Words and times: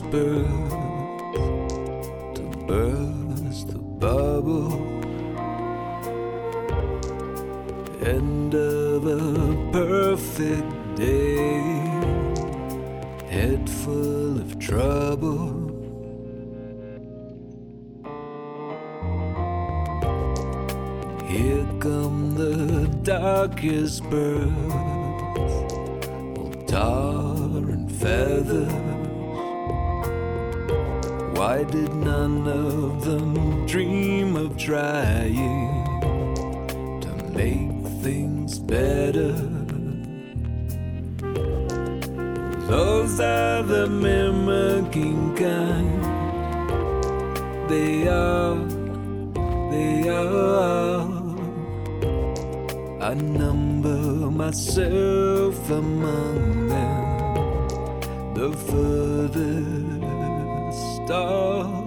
To 0.00 0.44
burst 2.66 3.68
the 3.68 3.78
bubble. 3.78 4.72
End 8.02 8.54
of 8.54 9.06
a 9.06 9.70
perfect 9.70 10.96
day, 10.96 11.60
head 13.28 13.68
full 13.68 14.40
of 14.40 14.58
trouble. 14.58 15.68
Here 21.26 21.66
come 21.80 22.34
the 22.34 22.88
darkest 23.02 24.02
birds 24.04 24.74
all 26.38 26.52
tar 26.66 27.70
and 27.74 27.92
feathers. 27.92 28.91
Why 31.42 31.64
did 31.64 31.92
none 31.92 32.46
of 32.46 33.04
them 33.04 33.66
dream 33.66 34.36
of 34.36 34.56
trying 34.56 35.90
to 37.00 37.10
make 37.34 37.84
things 38.00 38.60
better? 38.60 39.32
Those 42.70 43.18
are 43.18 43.64
the 43.64 43.88
mimicking 43.88 45.34
kind. 45.34 46.04
They 47.68 48.06
are, 48.06 48.54
they 49.72 50.08
are. 50.10 51.08
I 53.00 53.14
number 53.14 54.30
myself 54.30 55.70
among 55.70 56.68
them, 56.68 58.34
the 58.34 58.52
furthest 58.52 59.81
到 61.06 61.81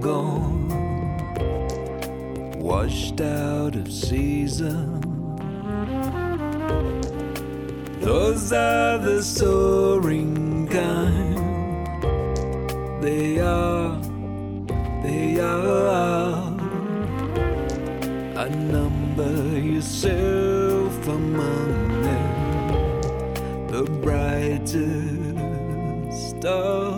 gone, 0.00 0.68
washed 2.58 3.20
out 3.20 3.74
of 3.76 3.92
season. 3.92 5.00
Those 8.00 8.52
are 8.52 8.98
the 8.98 9.22
soaring 9.22 10.68
kind. 10.68 11.38
They 13.02 13.38
are, 13.40 14.00
they 15.02 15.40
are. 15.40 16.52
I 18.36 18.48
number 18.48 19.58
yourself 19.58 21.08
among 21.08 22.02
them, 22.02 23.66
the 23.68 23.84
brightest 24.02 25.38
star. 26.38 26.91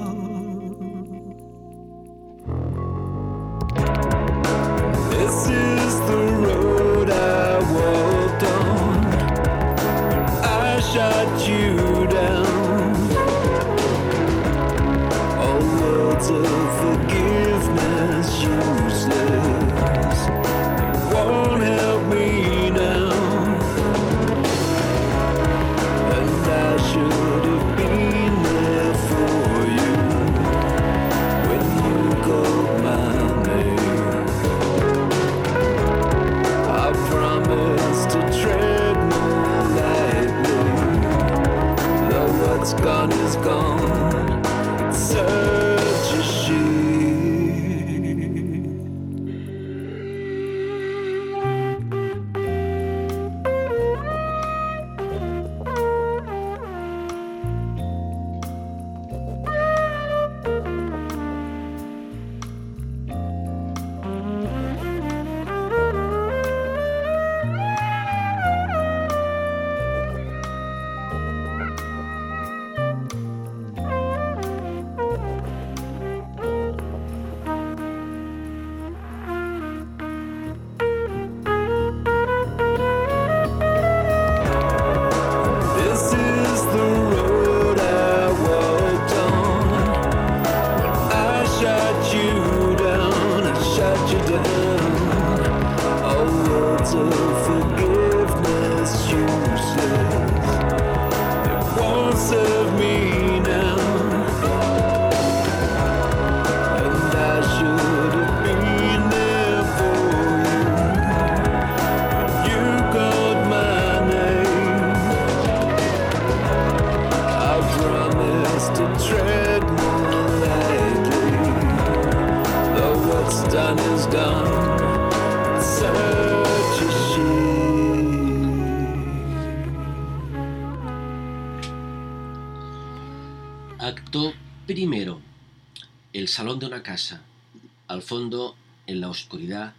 En 138.86 139.00
la 139.02 139.10
oscuridad, 139.10 139.74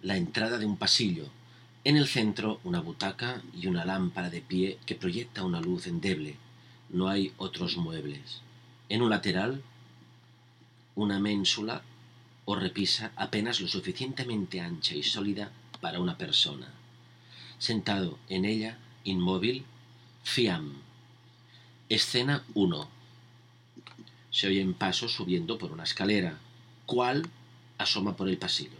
la 0.00 0.16
entrada 0.16 0.56
de 0.56 0.64
un 0.64 0.78
pasillo. 0.78 1.28
En 1.84 1.98
el 1.98 2.06
centro, 2.06 2.58
una 2.64 2.80
butaca 2.80 3.42
y 3.54 3.66
una 3.66 3.84
lámpara 3.84 4.30
de 4.30 4.40
pie 4.40 4.78
que 4.86 4.94
proyecta 4.94 5.44
una 5.44 5.60
luz 5.60 5.86
endeble. 5.86 6.36
No 6.88 7.08
hay 7.08 7.32
otros 7.36 7.76
muebles. 7.76 8.40
En 8.88 9.02
un 9.02 9.10
lateral, 9.10 9.62
una 10.94 11.18
ménsula 11.18 11.82
o 12.46 12.54
repisa 12.54 13.12
apenas 13.16 13.60
lo 13.60 13.68
suficientemente 13.68 14.60
ancha 14.60 14.94
y 14.94 15.02
sólida 15.02 15.50
para 15.82 16.00
una 16.00 16.16
persona. 16.16 16.68
Sentado 17.58 18.18
en 18.30 18.46
ella, 18.46 18.78
inmóvil, 19.04 19.64
Fiam. 20.22 20.72
Escena 21.90 22.42
1. 22.54 22.88
Se 24.30 24.46
oyen 24.46 24.72
pasos 24.72 25.12
subiendo 25.12 25.58
por 25.58 25.72
una 25.72 25.82
escalera. 25.82 26.38
¿Cuál 26.86 27.28
asoma 27.82 28.16
por 28.16 28.28
el 28.28 28.38
pasillo? 28.38 28.78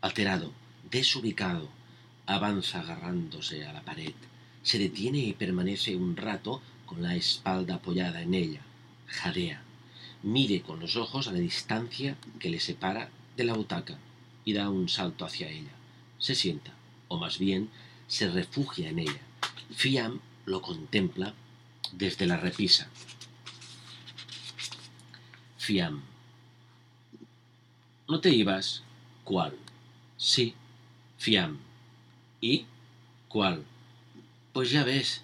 Alterado, 0.00 0.52
desubicado, 0.90 1.68
avanza 2.26 2.80
agarrándose 2.80 3.66
a 3.66 3.72
la 3.72 3.82
pared. 3.82 4.14
Se 4.62 4.78
detiene 4.78 5.18
y 5.18 5.32
permanece 5.32 5.96
un 5.96 6.16
rato 6.16 6.60
con 6.86 7.02
la 7.02 7.16
espalda 7.16 7.76
apoyada 7.76 8.22
en 8.22 8.34
ella. 8.34 8.60
Jadea. 9.06 9.62
Mire 10.22 10.62
con 10.62 10.80
los 10.80 10.96
ojos 10.96 11.28
a 11.28 11.32
la 11.32 11.38
distancia 11.38 12.16
que 12.38 12.50
le 12.50 12.60
separa 12.60 13.08
de 13.36 13.44
la 13.44 13.54
butaca 13.54 13.98
y 14.44 14.52
da 14.52 14.68
un 14.68 14.88
salto 14.88 15.24
hacia 15.24 15.48
ella. 15.48 15.72
Se 16.18 16.34
sienta, 16.34 16.72
o 17.08 17.18
más 17.18 17.38
bien 17.38 17.70
se 18.08 18.28
refugia 18.28 18.88
en 18.88 19.00
ella. 19.00 19.20
Fiam 19.70 20.20
lo 20.44 20.60
contempla 20.60 21.34
desde 21.92 22.26
la 22.26 22.36
repisa. 22.36 22.88
Fiam. 25.56 26.02
¿No 28.08 28.20
te 28.22 28.30
ibas? 28.30 28.82
¿Cuál? 29.22 29.54
Sí. 30.16 30.54
Fiam. 31.18 31.58
¿Y? 32.40 32.64
¿Cuál? 33.28 33.66
Pues 34.54 34.70
ya 34.70 34.82
ves. 34.82 35.22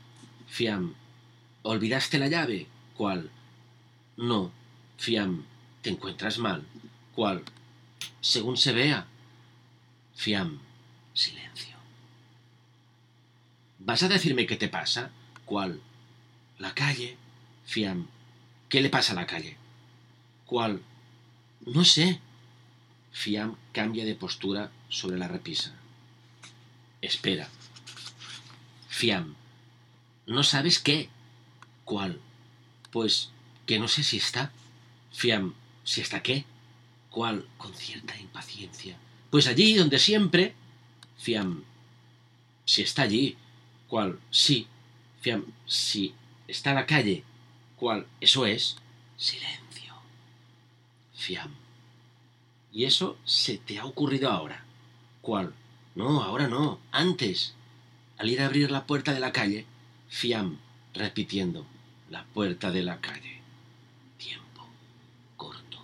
Fiam. 0.48 0.94
¿Olvidaste 1.62 2.18
la 2.18 2.28
llave? 2.28 2.66
¿Cuál? 2.94 3.30
No. 4.18 4.52
Fiam. 4.98 5.46
¿Te 5.80 5.88
encuentras 5.88 6.38
mal? 6.38 6.66
¿Cuál? 7.14 7.42
Según 8.20 8.58
se 8.58 8.74
vea. 8.74 9.06
Fiam. 10.14 10.60
Silencio. 11.14 11.76
¿Vas 13.78 14.02
a 14.02 14.08
decirme 14.08 14.46
qué 14.46 14.56
te 14.56 14.68
pasa? 14.68 15.10
¿Cuál? 15.46 15.80
La 16.58 16.74
calle. 16.74 17.16
Fiam. 17.64 18.08
¿Qué 18.68 18.82
le 18.82 18.90
pasa 18.90 19.14
a 19.14 19.16
la 19.16 19.26
calle? 19.26 19.56
¿Cuál? 20.44 20.82
No 21.64 21.82
sé. 21.82 22.20
Fiam 23.14 23.56
cambia 23.72 24.04
de 24.04 24.16
postura 24.16 24.72
sobre 24.88 25.16
la 25.16 25.28
repisa. 25.28 25.72
Espera. 27.00 27.48
Fiam. 28.88 29.36
¿No 30.26 30.42
sabes 30.42 30.80
qué? 30.80 31.08
¿Cuál? 31.84 32.20
Pues 32.90 33.30
que 33.66 33.78
no 33.78 33.86
sé 33.86 34.02
si 34.02 34.16
está. 34.16 34.50
Fiam. 35.12 35.54
¿Si 35.84 36.00
está 36.00 36.22
qué? 36.22 36.44
¿Cuál? 37.08 37.46
Con 37.56 37.72
cierta 37.72 38.18
impaciencia. 38.18 38.98
Pues 39.30 39.46
allí 39.46 39.74
donde 39.74 40.00
siempre. 40.00 40.54
Fiam. 41.16 41.62
Si 42.64 42.82
está 42.82 43.02
allí. 43.02 43.38
¿Cuál? 43.86 44.18
Sí. 44.30 44.66
Fiam. 45.20 45.46
Si 45.66 46.14
está 46.48 46.74
la 46.74 46.84
calle. 46.84 47.22
¿Cuál? 47.76 48.08
Eso 48.20 48.44
es. 48.44 48.76
Silencio. 49.16 49.94
Fiam. 51.14 51.63
¿Y 52.74 52.84
eso 52.84 53.16
se 53.24 53.56
te 53.56 53.78
ha 53.78 53.86
ocurrido 53.86 54.30
ahora? 54.30 54.64
¿Cuál? 55.22 55.54
No, 55.94 56.22
ahora 56.22 56.48
no, 56.48 56.80
antes. 56.90 57.54
Al 58.18 58.28
ir 58.28 58.42
a 58.42 58.46
abrir 58.46 58.70
la 58.70 58.84
puerta 58.84 59.14
de 59.14 59.20
la 59.20 59.32
calle, 59.32 59.64
Fiam, 60.08 60.58
repitiendo, 60.92 61.66
la 62.10 62.24
puerta 62.24 62.70
de 62.70 62.82
la 62.82 63.00
calle. 63.00 63.40
Tiempo. 64.18 64.66
Corto. 65.36 65.78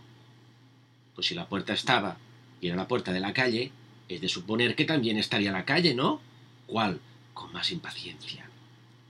Pues 1.15 1.29
si 1.29 1.35
la 1.35 1.49
puerta 1.49 1.73
estaba 1.73 2.19
y 2.61 2.67
era 2.67 2.77
la 2.77 2.89
puerta 2.89 3.13
de 3.13 3.21
la 3.21 3.33
calle, 3.33 3.73
es 4.09 4.21
de 4.21 4.29
suponer 4.29 4.75
que 4.75 4.85
también 4.85 5.17
estaría 5.17 5.53
la 5.53 5.65
calle, 5.65 5.95
¿no? 5.95 6.21
¿Cuál? 6.67 7.01
Con 7.35 7.53
más 7.53 7.71
impaciencia. 7.71 8.49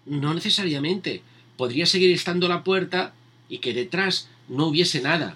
No 0.05 0.35
necesariamente. 0.35 1.23
Podría 1.57 1.87
seguir 1.87 2.11
estando 2.11 2.49
la 2.49 2.63
puerta 2.63 3.15
y 3.49 3.59
que 3.59 3.73
detrás 3.73 4.29
no 4.49 4.67
hubiese 4.67 5.01
nada. 5.01 5.35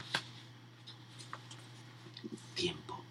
Tiempo. 2.55 3.03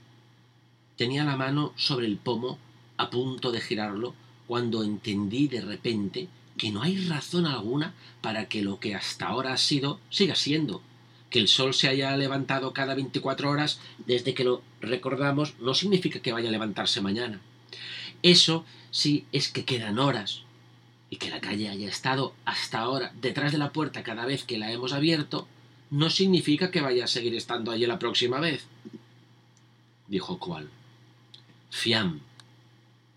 Tenía 0.98 1.24
la 1.24 1.36
mano 1.36 1.74
sobre 1.76 2.06
el 2.06 2.18
pomo 2.18 2.60
a 2.98 3.10
punto 3.10 3.52
de 3.52 3.62
girarlo 3.62 4.14
cuando 4.48 4.84
entendí 4.84 5.48
de 5.48 5.62
repente 5.62 6.28
que 6.58 6.72
no 6.72 6.84
hay 6.84 7.08
razón 7.08 7.46
alguna 7.46 7.94
para 8.22 8.48
que 8.48 8.62
lo 8.62 8.80
que 8.80 8.96
hasta 8.96 9.28
ahora 9.28 9.54
ha 9.54 9.58
sido 9.58 10.00
siga 10.10 10.36
siendo. 10.36 10.82
Que 11.30 11.40
el 11.40 11.48
sol 11.48 11.74
se 11.74 11.88
haya 11.88 12.16
levantado 12.16 12.74
cada 12.74 12.94
24 12.94 13.50
horas 13.50 13.80
desde 14.06 14.36
que 14.36 14.44
lo 14.44 14.62
recordamos 14.82 15.56
no 15.60 15.74
significa 15.74 16.20
que 16.20 16.32
vaya 16.32 16.50
a 16.50 16.52
levantarse 16.52 17.02
mañana. 17.02 17.42
Eso 18.22 18.66
sí 18.92 19.26
es 19.32 19.50
que 19.50 19.66
quedan 19.66 19.98
horas. 19.98 20.44
Y 21.10 21.18
que 21.18 21.30
la 21.30 21.42
calle 21.42 21.70
haya 21.70 21.90
estado 21.90 22.34
hasta 22.46 22.80
ahora 22.80 23.12
detrás 23.20 23.52
de 23.52 23.58
la 23.58 23.72
puerta 23.72 24.04
cada 24.04 24.26
vez 24.26 24.44
que 24.44 24.58
la 24.58 24.72
hemos 24.72 24.94
abierto 24.94 25.48
no 25.90 26.10
significa 26.10 26.72
que 26.72 26.82
vaya 26.82 27.06
a 27.06 27.08
seguir 27.08 27.36
estando 27.36 27.72
allí 27.72 27.86
la 27.86 28.00
próxima 28.00 28.40
vez. 28.40 28.66
Dijo 30.08 30.40
cuál. 30.40 30.70
Fiam. 31.74 32.22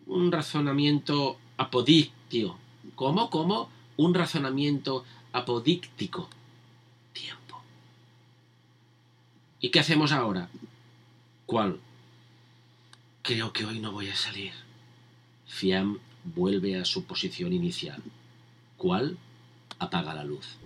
Un 0.07 0.33
razonamiento 0.33 1.39
apodíctico. 1.59 2.59
¿Cómo? 2.95 3.29
¿Cómo? 3.29 3.69
Un 3.99 4.15
razonamiento 4.15 5.05
apodíctico. 5.33 6.29
Tiempo. 7.13 7.61
¿Y 9.61 9.69
qué 9.71 9.81
hacemos 9.81 10.11
ahora? 10.11 10.49
¿Cuál? 11.45 11.79
Creo 13.23 13.53
que 13.53 13.67
hoy 13.67 13.79
no 13.79 13.93
voy 13.93 14.09
a 14.09 14.17
salir. 14.17 14.53
Fiam 15.47 15.99
vuelve 16.25 16.81
a 16.81 16.87
su 16.87 17.05
posición 17.05 17.53
inicial. 17.53 18.03
¿Cuál? 18.79 19.19
Apaga 19.79 20.15
la 20.15 20.25
luz. 20.25 20.57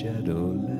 Shadowland. 0.00 0.79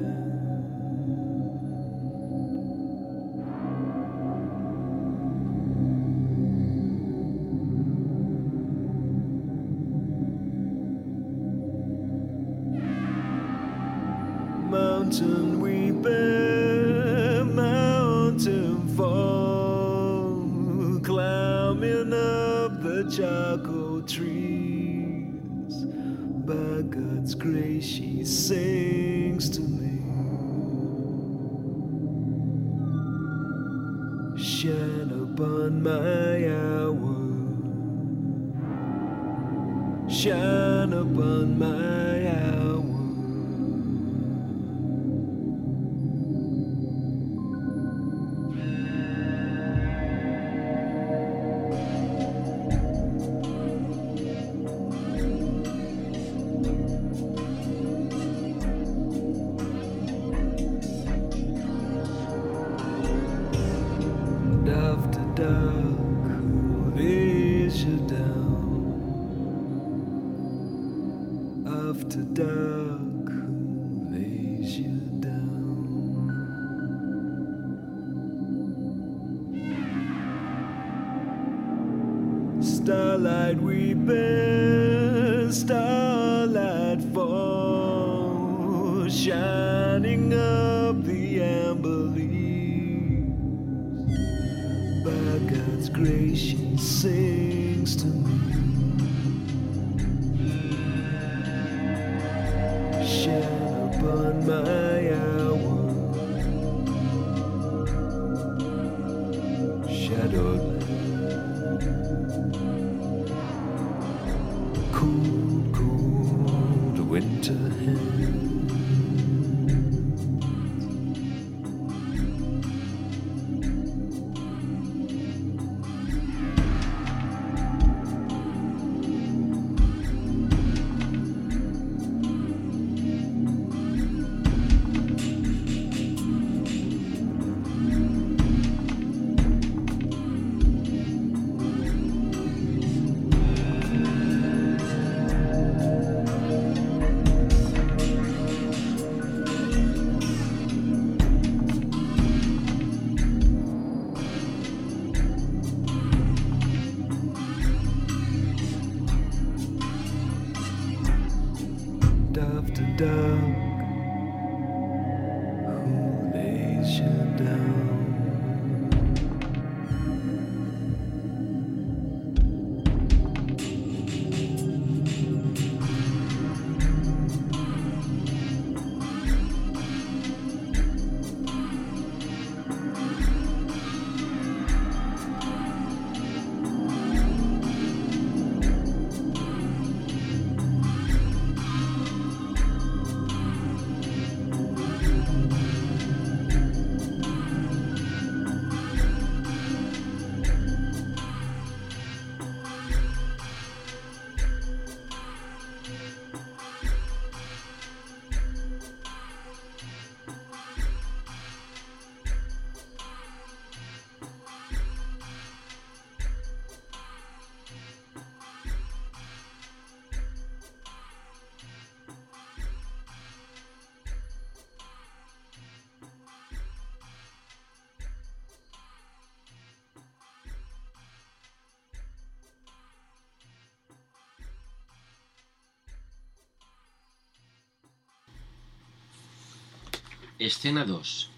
Escena 240.40 240.86
2. 240.86 241.28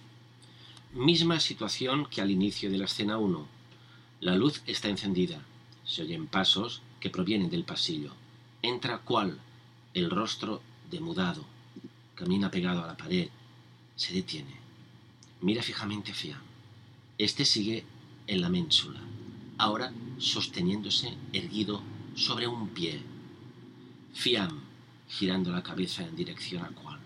Misma 0.95 1.41
situación 1.41 2.07
que 2.07 2.21
al 2.21 2.31
inicio 2.31 2.71
de 2.71 2.79
la 2.79 2.85
escena 2.85 3.19
1. 3.19 3.49
La 4.21 4.37
luz 4.37 4.63
está 4.65 4.91
encendida. 4.91 5.41
Se 5.85 6.03
oyen 6.03 6.29
pasos 6.29 6.83
que 7.01 7.11
provienen 7.11 7.51
del 7.51 7.65
pasillo. 7.65 8.13
Entra 8.63 8.99
cual, 8.99 9.41
el 9.93 10.09
rostro 10.09 10.63
demudado. 10.89 11.45
Camina 12.15 12.49
pegado 12.53 12.85
a 12.85 12.87
la 12.87 12.97
pared. 12.97 13.29
Se 13.97 14.15
detiene. 14.15 14.55
Mira 15.41 15.65
fijamente 15.65 16.13
a 16.13 16.15
Fiam. 16.15 16.43
Este 17.19 17.45
sigue 17.45 17.85
en 18.29 18.41
la 18.41 18.51
ménsula, 18.51 19.01
ahora 19.59 19.93
sosteniéndose 20.19 21.13
erguido 21.33 21.83
sobre 22.15 22.47
un 22.47 22.69
pie. 22.69 23.03
Fiam, 24.15 24.61
girando 25.09 25.51
la 25.51 25.65
cabeza 25.65 26.05
en 26.05 26.15
dirección 26.15 26.65
a 26.65 26.69
cual. 26.69 27.01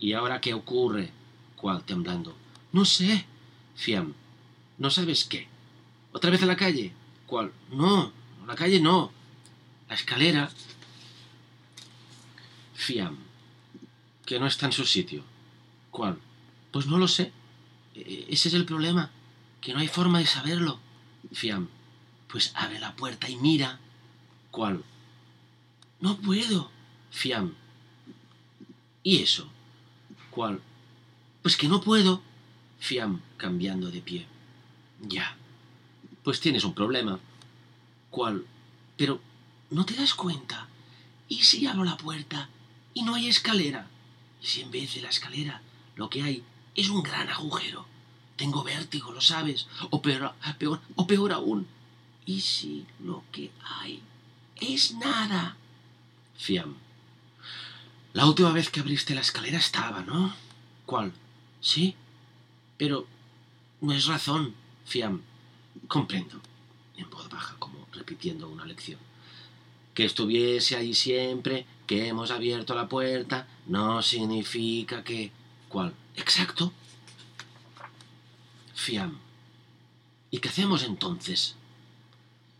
¿Y 0.00 0.14
ahora 0.14 0.40
qué 0.40 0.54
ocurre? 0.54 1.17
Cual 1.60 1.82
temblando. 1.84 2.36
No 2.72 2.84
sé. 2.84 3.26
Fiam, 3.76 4.14
¿no 4.78 4.90
sabes 4.90 5.24
qué? 5.24 5.46
¿Otra 6.12 6.30
vez 6.30 6.42
a 6.42 6.46
la 6.46 6.56
calle? 6.56 6.92
¿Cuál? 7.26 7.52
No, 7.70 8.12
la 8.46 8.54
calle 8.54 8.80
no. 8.80 9.12
La 9.88 9.94
escalera. 9.94 10.50
Fiam, 12.74 13.16
que 14.26 14.38
no 14.38 14.46
está 14.46 14.66
en 14.66 14.72
su 14.72 14.84
sitio. 14.84 15.22
¿Cuál? 15.90 16.18
Pues 16.72 16.86
no 16.86 16.98
lo 16.98 17.08
sé. 17.08 17.32
E- 17.94 18.26
Ese 18.30 18.48
es 18.48 18.54
el 18.54 18.64
problema, 18.64 19.10
que 19.60 19.72
no 19.72 19.80
hay 19.80 19.88
forma 19.88 20.18
de 20.18 20.26
saberlo. 20.26 20.78
Fiam, 21.32 21.68
pues 22.28 22.52
abre 22.54 22.78
la 22.78 22.94
puerta 22.94 23.28
y 23.28 23.36
mira. 23.36 23.78
¿Cuál? 24.50 24.84
No 26.00 26.16
puedo. 26.18 26.70
Fiam. 27.10 27.54
¿Y 29.02 29.22
eso? 29.22 29.48
¿Cuál? 30.30 30.60
Pues 31.42 31.56
que 31.56 31.68
no 31.68 31.80
puedo. 31.80 32.22
Fiam, 32.78 33.20
cambiando 33.36 33.90
de 33.90 34.00
pie. 34.00 34.26
Ya. 35.00 35.36
Pues 36.22 36.40
tienes 36.40 36.64
un 36.64 36.74
problema. 36.74 37.18
¿Cuál? 38.10 38.46
Pero, 38.96 39.20
¿no 39.70 39.84
te 39.84 39.94
das 39.94 40.14
cuenta? 40.14 40.68
¿Y 41.28 41.42
si 41.42 41.66
abro 41.66 41.84
la 41.84 41.96
puerta 41.96 42.48
y 42.94 43.02
no 43.02 43.14
hay 43.14 43.28
escalera? 43.28 43.88
¿Y 44.42 44.46
si 44.46 44.60
en 44.62 44.70
vez 44.70 44.94
de 44.94 45.02
la 45.02 45.10
escalera 45.10 45.62
lo 45.96 46.08
que 46.10 46.22
hay 46.22 46.44
es 46.74 46.88
un 46.88 47.02
gran 47.02 47.28
agujero? 47.28 47.86
Tengo 48.36 48.62
vértigo, 48.62 49.12
lo 49.12 49.20
sabes. 49.20 49.66
O 49.90 50.00
peor, 50.00 50.32
peor, 50.58 50.80
o 50.94 51.06
peor 51.06 51.32
aún. 51.32 51.66
¿Y 52.24 52.40
si 52.40 52.86
lo 53.00 53.24
que 53.32 53.50
hay 53.80 54.02
es 54.60 54.94
nada? 54.94 55.56
Fiam. 56.36 56.76
La 58.12 58.26
última 58.26 58.52
vez 58.52 58.70
que 58.70 58.80
abriste 58.80 59.14
la 59.14 59.20
escalera 59.20 59.58
estaba, 59.58 60.02
¿no? 60.02 60.34
¿Cuál? 60.86 61.12
Sí. 61.60 61.94
Pero 62.76 63.06
no 63.80 63.92
es 63.92 64.06
razón, 64.06 64.54
Fiam. 64.84 65.22
Comprendo. 65.86 66.40
En 66.96 67.08
voz 67.10 67.28
baja, 67.28 67.56
como 67.58 67.86
repitiendo 67.92 68.48
una 68.48 68.64
lección. 68.64 68.98
Que 69.94 70.04
estuviese 70.04 70.76
ahí 70.76 70.94
siempre, 70.94 71.66
que 71.86 72.06
hemos 72.06 72.30
abierto 72.30 72.74
la 72.74 72.88
puerta, 72.88 73.48
no 73.66 74.02
significa 74.02 75.02
que... 75.02 75.32
¿Cuál? 75.68 75.94
Exacto. 76.16 76.72
Fiam. 78.74 79.18
¿Y 80.30 80.38
qué 80.38 80.48
hacemos 80.48 80.82
entonces? 80.82 81.56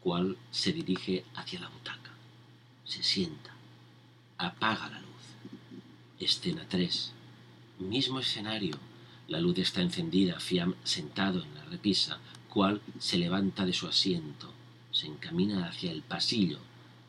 Cual 0.00 0.36
se 0.50 0.72
dirige 0.72 1.24
hacia 1.34 1.60
la 1.60 1.68
butaca. 1.68 2.10
Se 2.84 3.02
sienta. 3.02 3.54
Apaga 4.38 4.88
la 4.88 5.00
luz. 5.00 5.08
Escena 6.18 6.64
3. 6.68 7.12
Mismo 7.78 8.20
escenario. 8.20 8.78
La 9.28 9.40
luz 9.40 9.58
está 9.58 9.82
encendida, 9.82 10.40
Fiam 10.40 10.74
sentado 10.84 11.42
en 11.42 11.54
la 11.54 11.64
repisa, 11.66 12.18
cual 12.48 12.80
se 12.98 13.18
levanta 13.18 13.66
de 13.66 13.74
su 13.74 13.86
asiento, 13.86 14.50
se 14.90 15.06
encamina 15.06 15.68
hacia 15.68 15.92
el 15.92 16.00
pasillo, 16.00 16.58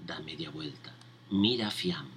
da 0.05 0.19
media 0.19 0.49
vuelta, 0.49 0.93
mira 1.31 1.69
a 1.69 1.71
Fiam. 1.71 2.07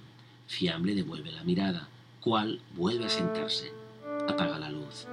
Fiam 0.45 0.83
le 0.83 0.95
devuelve 0.95 1.31
la 1.31 1.45
mirada, 1.45 1.87
cual 2.19 2.59
vuelve 2.75 3.05
a 3.05 3.09
sentarse, 3.09 3.71
apaga 4.27 4.59
la 4.59 4.71
luz. 4.71 5.07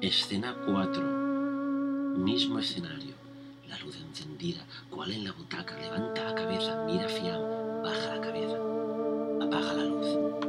Escena 0.00 0.56
4. 0.66 2.16
Mismo 2.16 2.58
escenario. 2.58 3.12
La 3.68 3.78
luz 3.80 3.96
encendida, 3.96 4.64
cual 4.88 5.12
en 5.12 5.24
la 5.24 5.32
butaca 5.32 5.78
levanta 5.78 6.24
la 6.24 6.34
cabeza, 6.34 6.82
mira 6.86 7.04
a 7.04 7.08
Fiam, 7.08 7.42
baja 7.82 8.14
la 8.14 8.20
cabeza, 8.22 8.56
apaga 9.44 9.74
la 9.74 9.84
luz. 9.84 10.43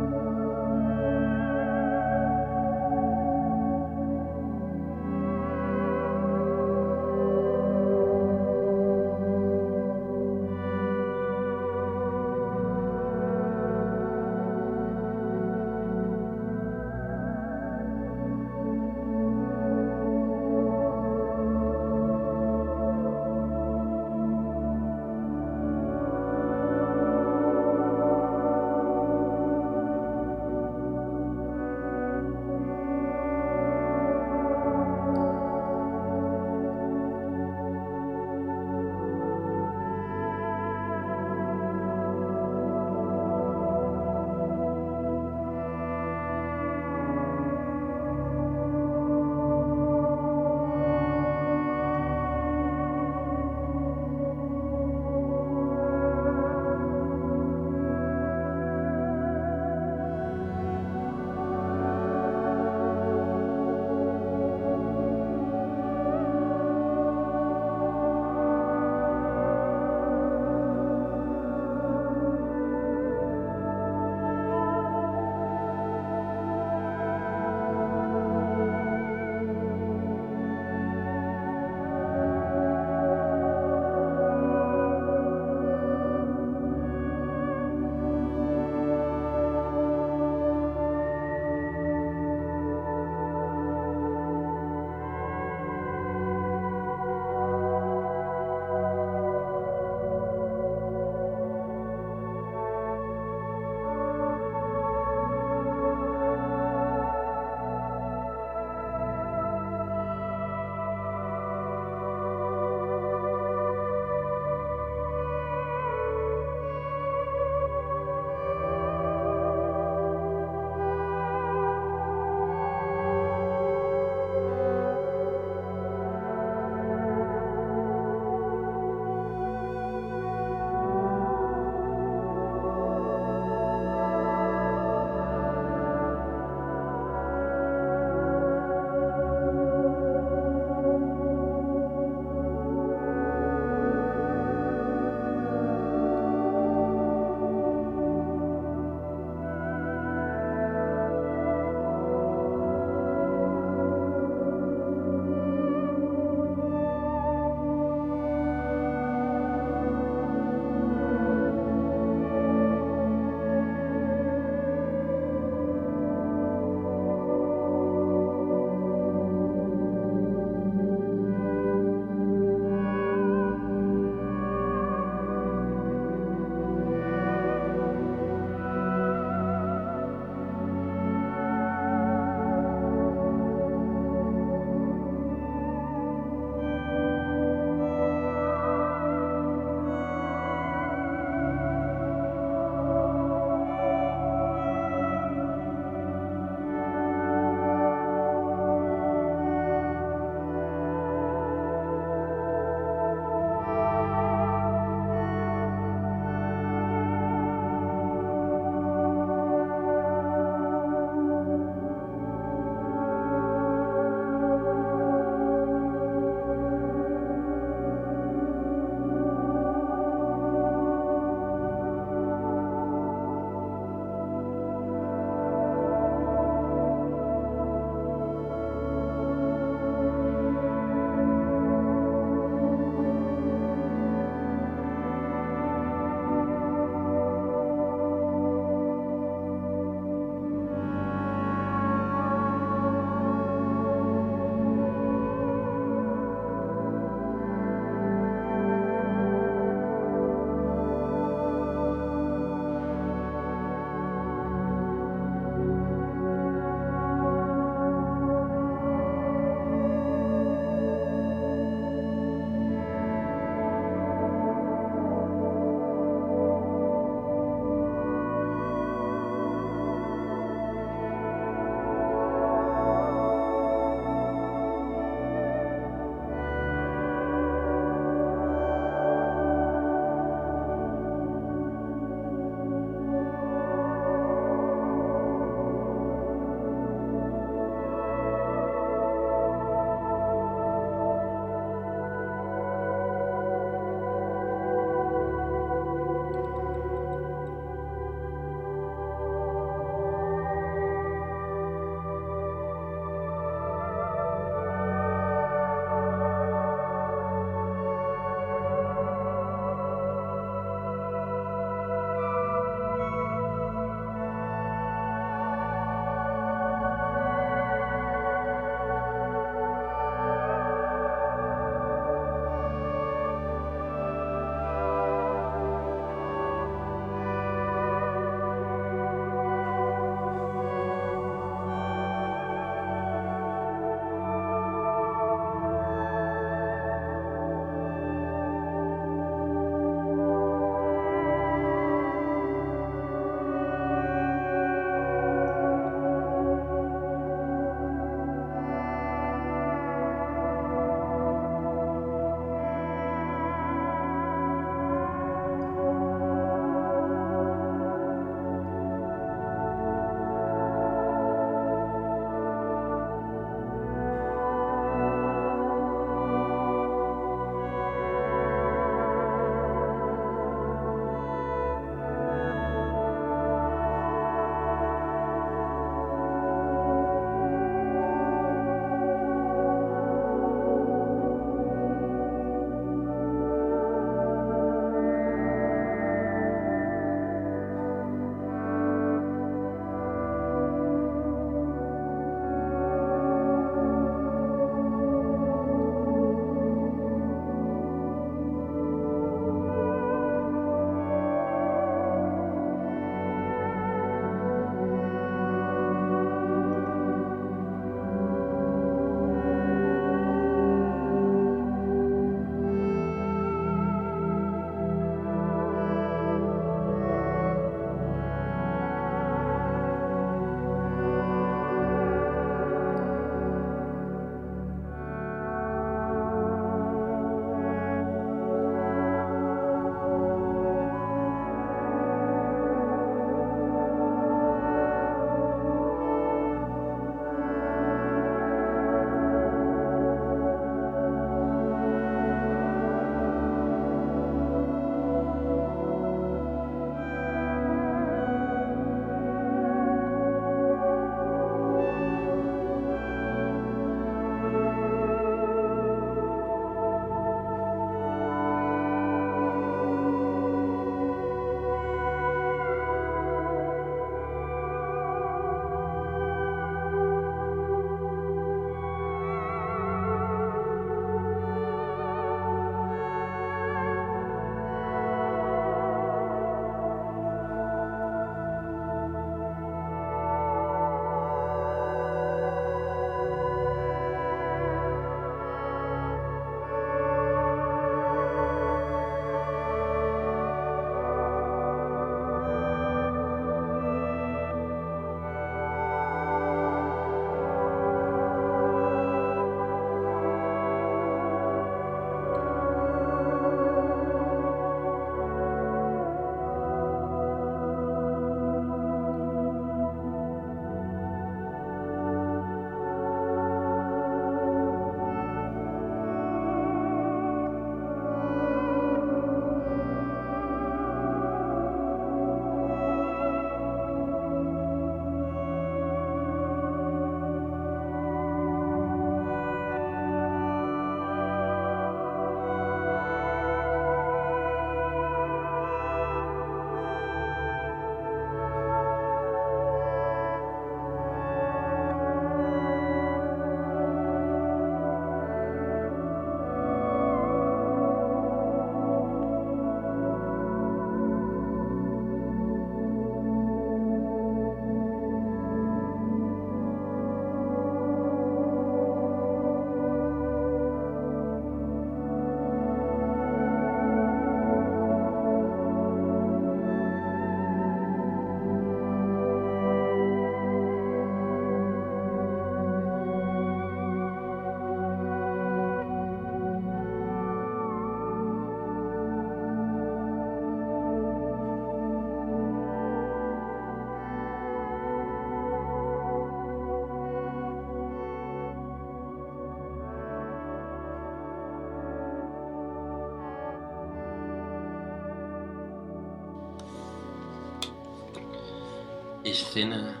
Escena 599.36 600.00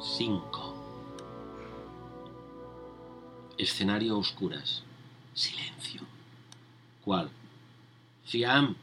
5. 0.00 0.74
Escenario 3.58 4.14
a 4.14 4.18
oscuras. 4.18 4.84
Silencio. 5.34 6.02
¿Cuál? 7.04 7.30
Fiam. 8.24 8.76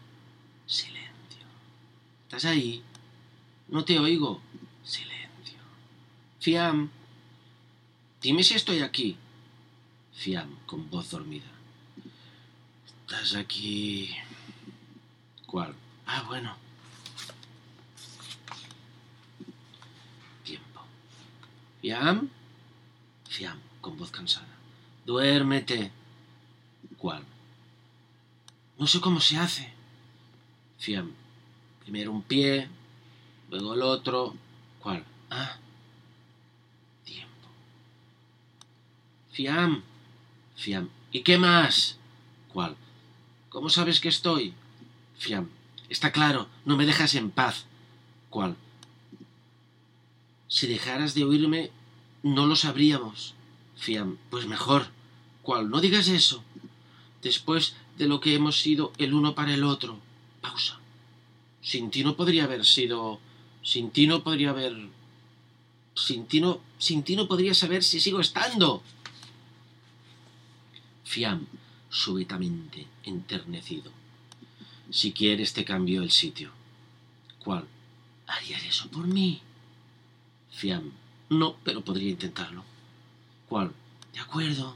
Silencio. 0.68 1.46
¿Estás 2.24 2.44
ahí? 2.46 2.84
No 3.70 3.86
te 3.86 3.98
oigo. 3.98 4.42
Silencio. 4.84 5.60
Fiam. 6.42 6.90
Dime 8.22 8.44
si 8.44 8.56
estoy 8.56 8.82
aquí. 8.82 9.16
Fiam, 10.12 10.54
con 10.66 10.90
voz 10.90 11.12
dormida. 11.12 11.52
Estás 13.06 13.36
aquí. 13.36 14.14
¿Cuál? 15.48 15.74
Ah, 16.06 16.26
bueno. 16.28 16.58
Tiempo. 20.44 20.82
Fiam. 21.82 22.30
Fiam, 23.28 23.60
con 23.82 23.98
voz 23.98 24.12
cansada. 24.12 24.48
Duérmete. 25.06 25.92
¿Cuál? 26.98 27.24
No 28.78 28.86
sé 28.86 29.02
cómo 29.02 29.20
se 29.20 29.38
hace. 29.38 29.74
Fiam. 30.78 31.12
Primero 31.82 32.12
un 32.12 32.22
pie, 32.22 32.70
luego 33.50 33.74
el 33.74 33.82
otro. 33.82 34.36
¿Cuál? 34.80 35.04
Ah. 35.32 35.58
Tiempo. 37.04 37.48
Fiam. 39.32 39.84
Fiam. 40.56 40.90
¿Y 41.12 41.22
qué 41.22 41.38
más? 41.40 41.98
¿Cuál? 42.54 42.76
¿Cómo 43.50 43.70
sabes 43.70 44.00
que 44.00 44.10
estoy? 44.10 44.54
Fiam. 45.18 45.50
Está 45.90 46.12
claro, 46.12 46.48
no 46.64 46.78
me 46.78 46.86
dejas 46.86 47.16
en 47.16 47.32
paz. 47.32 47.66
¿Cuál? 48.30 48.56
Si 50.52 50.68
dejaras 50.68 51.14
de 51.14 51.24
oírme, 51.24 51.72
no 52.24 52.46
lo 52.46 52.58
sabríamos. 52.58 53.36
Fiam. 53.78 54.18
Pues 54.30 54.48
mejor. 54.48 54.88
¿Cuál? 55.44 55.70
No 55.70 55.80
digas 55.80 56.10
eso. 56.10 56.44
Después 57.22 57.76
de 57.98 58.06
lo 58.10 58.20
que 58.20 58.36
hemos 58.36 58.60
sido 58.60 58.92
el 58.98 59.14
uno 59.14 59.34
para 59.34 59.54
el 59.54 59.64
otro. 59.64 59.98
Pausa. 60.42 60.78
Sin 61.62 61.90
ti 61.90 62.04
no 62.04 62.18
podría 62.18 62.44
haber 62.44 62.66
sido. 62.66 63.22
Sin 63.64 63.92
ti 63.92 64.08
no 64.08 64.26
podría 64.26 64.50
haber. 64.50 64.76
Sin 65.96 66.26
ti 66.26 66.42
no. 66.42 66.60
Sin 66.78 67.04
ti 67.04 67.16
no 67.16 67.30
podría 67.30 67.54
saber 67.54 67.82
si 67.82 68.02
sigo 68.02 68.20
estando. 68.20 68.84
Fiam, 71.06 71.48
súbitamente 71.90 72.88
enternecido. 73.06 73.90
Si 74.90 75.14
quieres 75.14 75.54
te 75.54 75.64
cambio 75.64 76.04
el 76.04 76.12
sitio. 76.12 76.52
¿Cuál? 77.40 77.66
¿Harías 78.28 78.66
eso 78.66 78.90
por 78.90 79.08
mí? 79.08 79.42
Fiam. 80.52 80.92
No, 81.30 81.56
pero 81.64 81.82
podría 81.82 82.12
intentarlo. 82.12 82.64
¿Cuál? 83.48 83.74
De 84.14 84.20
acuerdo. 84.20 84.76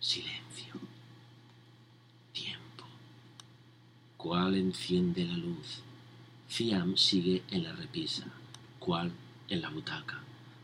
Silencio. 0.00 0.74
Tiempo. 2.32 2.84
¿Cuál 4.16 4.56
enciende 4.56 5.24
la 5.24 5.36
luz? 5.36 5.80
Fiam 6.48 6.96
sigue 6.96 7.42
en 7.50 7.62
la 7.62 7.72
repisa. 7.72 8.26
¿Cuál? 8.78 9.12
En 9.48 9.62
la 9.62 9.70
butaca. 9.70 10.20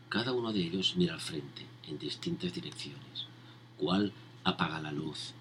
Cada 0.09 0.33
uno 0.33 0.53
de 0.53 0.61
ellos 0.61 0.95
mira 0.95 1.13
al 1.13 1.21
frente, 1.21 1.65
en 1.87 1.97
distintas 1.97 2.53
direcciones. 2.53 3.25
¿Cuál 3.77 4.13
apaga 4.43 4.79
la 4.81 4.91
luz? 4.91 5.33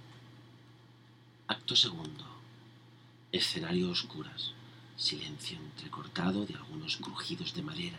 Acto 1.49 1.77
segundo. 1.77 2.25
Escenario 3.33 3.91
oscuras. 3.91 4.53
Silencio 4.97 5.59
entrecortado 5.59 6.47
de 6.47 6.55
algunos 6.55 6.97
crujidos 6.97 7.55
de 7.55 7.63
madera 7.63 7.99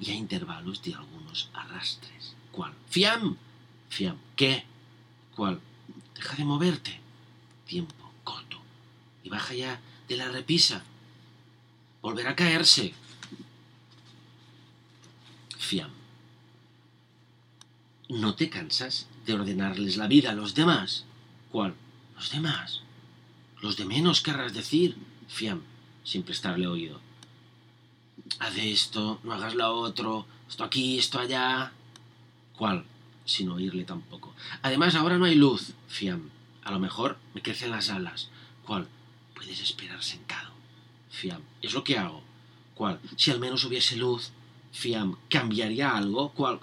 y 0.00 0.10
a 0.10 0.14
intervalos 0.14 0.82
de 0.82 0.94
algunos 0.94 1.50
arrastres. 1.54 2.34
¿Cuál? 2.52 2.72
¡Fiam! 2.88 3.36
Fiam. 3.88 4.16
¿Qué? 4.36 4.64
¿Cuál? 5.34 5.60
Deja 6.14 6.36
de 6.36 6.44
moverte. 6.44 7.00
Tiempo 7.66 7.94
corto. 8.24 8.58
Y 9.24 9.28
baja 9.28 9.54
ya 9.54 9.80
de 10.08 10.16
la 10.16 10.28
repisa. 10.28 10.82
Volverá 12.02 12.30
a 12.30 12.36
caerse. 12.36 12.94
Fiam. 15.58 15.90
¿No 18.08 18.34
te 18.34 18.50
cansas 18.50 19.06
de 19.24 19.34
ordenarles 19.34 19.96
la 19.96 20.08
vida 20.08 20.30
a 20.30 20.34
los 20.34 20.54
demás? 20.54 21.04
¿Cuál? 21.52 21.74
Los 22.16 22.32
demás. 22.32 22.82
Los 23.60 23.76
de 23.76 23.84
menos 23.84 24.20
querrás 24.20 24.52
decir. 24.52 24.96
Fiam, 25.28 25.62
sin 26.02 26.22
prestarle 26.22 26.66
oído. 26.66 27.00
Haz 28.38 28.56
esto, 28.56 29.20
no 29.22 29.32
hagas 29.32 29.54
lo 29.54 29.72
otro, 29.72 30.26
esto 30.48 30.64
aquí, 30.64 30.98
esto 30.98 31.18
allá. 31.18 31.72
¿Cuál? 32.56 32.84
Sin 33.24 33.48
oírle 33.50 33.84
tampoco. 33.84 34.34
Además, 34.62 34.94
ahora 34.94 35.18
no 35.18 35.24
hay 35.24 35.34
luz. 35.34 35.72
Fiam. 35.88 36.30
A 36.62 36.70
lo 36.70 36.78
mejor 36.78 37.18
me 37.34 37.42
crecen 37.42 37.70
las 37.70 37.90
alas. 37.90 38.30
¿Cuál? 38.64 38.88
Puedes 39.34 39.60
esperar 39.60 40.02
sentado. 40.02 40.50
Fiam. 41.10 41.42
Es 41.62 41.72
lo 41.74 41.84
que 41.84 41.98
hago. 41.98 42.22
¿Cuál? 42.74 43.00
Si 43.16 43.30
al 43.30 43.40
menos 43.40 43.64
hubiese 43.64 43.96
luz. 43.96 44.30
Fiam. 44.72 45.16
¿Cambiaría 45.28 45.96
algo? 45.96 46.30
¿Cuál? 46.32 46.60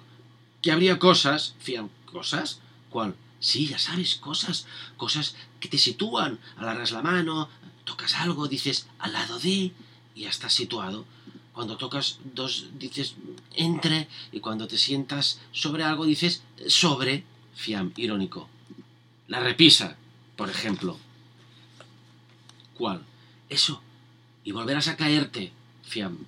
Que 0.61 0.71
habría 0.71 0.99
cosas. 0.99 1.55
Fiam. 1.59 1.89
¿Cosas? 2.05 2.59
¿Cuál? 2.89 3.15
Sí, 3.39 3.67
ya 3.67 3.79
sabes, 3.79 4.15
cosas. 4.15 4.65
Cosas 4.97 5.35
que 5.59 5.67
te 5.67 5.77
sitúan. 5.77 6.39
Alargas 6.57 6.91
la 6.91 7.01
mano, 7.01 7.49
tocas 7.83 8.15
algo, 8.15 8.47
dices 8.47 8.87
al 8.99 9.13
lado 9.13 9.39
de, 9.39 9.71
y 10.15 10.21
ya 10.21 10.29
estás 10.29 10.53
situado. 10.53 11.05
Cuando 11.57 11.75
tocas 11.75 12.19
dos, 12.35 12.67
dices 12.77 13.15
entre, 13.55 14.07
y 14.31 14.41
cuando 14.41 14.67
te 14.67 14.77
sientas 14.77 15.41
sobre 15.51 15.83
algo, 15.83 16.05
dices 16.05 16.43
sobre, 16.67 17.23
fiam, 17.55 17.93
irónico. 17.95 18.47
La 19.27 19.39
repisa, 19.39 19.97
por 20.35 20.51
ejemplo. 20.51 20.99
¿Cuál? 22.75 23.01
Eso. 23.49 23.81
Y 24.43 24.51
volverás 24.51 24.87
a 24.87 24.97
caerte, 24.97 25.51
fiam. 25.81 26.27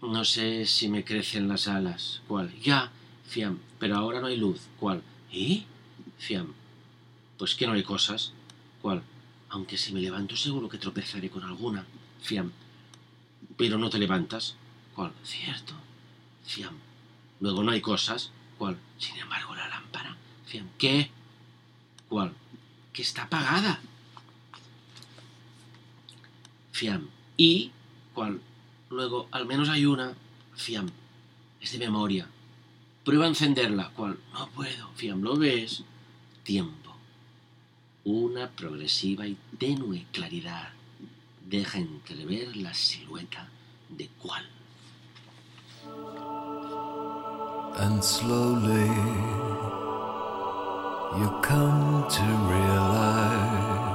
No 0.00 0.24
sé 0.24 0.64
si 0.64 0.88
me 0.88 1.04
crecen 1.04 1.46
las 1.46 1.68
alas. 1.68 2.22
¿Cuál? 2.26 2.58
Ya, 2.62 2.90
fiam. 3.28 3.58
Pero 3.78 3.98
ahora 3.98 4.22
no 4.22 4.28
hay 4.28 4.38
luz. 4.38 4.62
¿Cuál? 4.78 5.02
¿Y? 5.30 5.66
Fiam. 6.16 6.54
Pues 7.36 7.54
que 7.54 7.66
no 7.66 7.74
hay 7.74 7.82
cosas. 7.82 8.32
¿Cuál? 8.80 9.02
Aunque 9.50 9.76
si 9.76 9.92
me 9.92 10.00
levanto 10.00 10.36
seguro 10.36 10.70
que 10.70 10.78
tropezaré 10.78 11.28
con 11.28 11.44
alguna. 11.44 11.84
Fiam. 12.22 12.50
Pero 13.60 13.76
no 13.76 13.90
te 13.90 13.98
levantas. 13.98 14.56
¿Cuál? 14.94 15.12
Cierto. 15.22 15.74
Fiam. 16.46 16.74
Luego 17.40 17.62
no 17.62 17.72
hay 17.72 17.82
cosas. 17.82 18.30
¿Cuál? 18.56 18.78
Sin 18.96 19.18
embargo, 19.18 19.54
la 19.54 19.68
lámpara. 19.68 20.16
Fiam. 20.46 20.66
¿Qué? 20.78 21.10
¿Cuál? 22.08 22.32
Que 22.90 23.02
está 23.02 23.24
apagada. 23.24 23.78
Fiam. 26.72 27.10
¿Y? 27.36 27.70
¿Cuál? 28.14 28.40
Luego, 28.88 29.28
al 29.30 29.44
menos 29.44 29.68
hay 29.68 29.84
una. 29.84 30.14
Fiam. 30.54 30.88
Es 31.60 31.72
de 31.72 31.80
memoria. 31.80 32.26
Prueba 33.04 33.26
a 33.26 33.28
encenderla. 33.28 33.90
¿Cuál? 33.90 34.18
No 34.32 34.48
puedo. 34.48 34.88
Fiam, 34.94 35.20
¿lo 35.20 35.36
ves? 35.36 35.84
Tiempo. 36.44 36.96
Una 38.04 38.48
progresiva 38.48 39.26
y 39.26 39.36
tenue 39.58 40.06
claridad 40.12 40.79
deja 41.50 41.78
entrever 41.78 42.56
la 42.56 42.72
silueta 42.72 43.48
de 43.88 44.08
cuál. 44.22 44.44
And 47.76 48.04
slowly 48.04 48.90
you 51.18 51.28
come 51.42 52.06
to 52.16 52.24
realize 52.52 53.90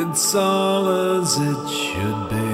it's 0.00 0.34
all 0.34 0.86
as 1.18 1.38
it 1.38 1.68
should 1.68 2.28
be. 2.28 2.52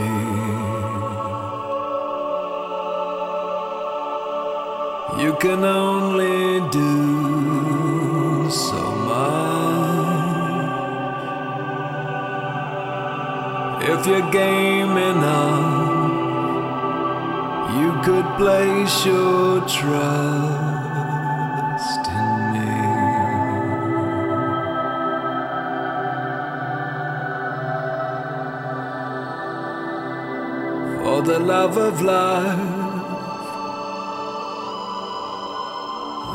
You 5.23 5.33
can 5.39 5.65
only 5.65 6.61
do 6.71 8.51
so 8.51 8.83
much 9.09 9.58
if 13.91 14.07
you're 14.07 14.31
game 14.31 14.97
enough. 14.97 16.19
You 17.79 17.91
could 18.05 18.27
place 18.37 19.07
your 19.07 19.61
trust 19.61 19.79
in 22.23 22.31
me. 22.53 22.73
For 31.03 31.19
the 31.23 31.39
love 31.39 31.77
of 31.79 32.03
life, 32.03 32.59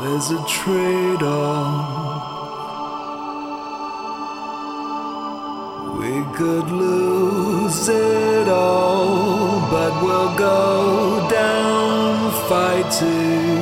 there's 0.02 0.30
a 0.30 0.44
trade 0.46 1.22
off. 1.22 2.13
could 6.36 6.68
lose 6.68 7.88
it 7.88 8.48
all, 8.48 9.60
but 9.70 9.92
we'll 10.02 10.36
go 10.36 11.28
down 11.30 12.32
fighting. 12.48 13.53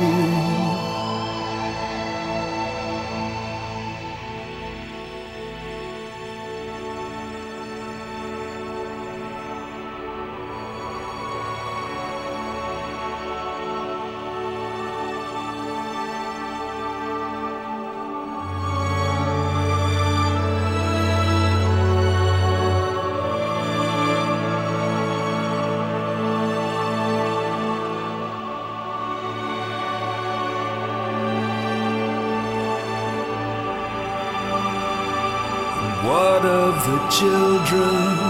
Children? 37.13 38.22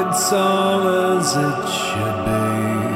it's 0.00 0.32
all 0.32 0.88
as 1.18 1.36
it 1.36 1.68
should 1.68 2.18
be. 2.24 2.91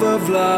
Love 0.00 0.22
of 0.22 0.28
life 0.28 0.53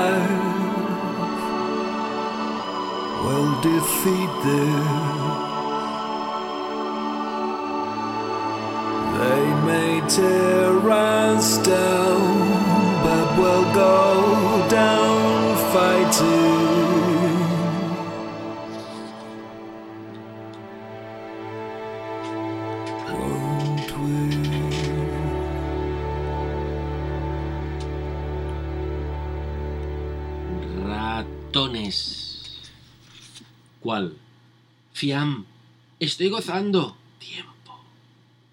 Estoy 36.26 36.38
gozando. 36.40 36.96
Tiempo. 37.20 37.78